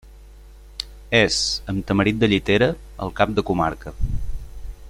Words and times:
És, 1.17 1.37
amb 1.73 1.85
Tamarit 1.91 2.19
de 2.23 2.31
Llitera, 2.33 2.73
el 3.07 3.17
cap 3.21 3.37
de 3.41 3.45
comarca. 3.51 3.99